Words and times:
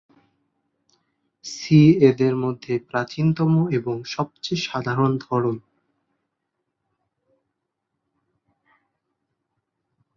C 1.45 1.79
এদের 2.09 2.33
মধ্যে 2.35 2.73
প্রাচীনতম 2.89 3.49
এবং 3.77 3.95
সবচেয়ে 4.13 4.63
সাধারণ 4.67 5.11
ধরন। 5.25 5.55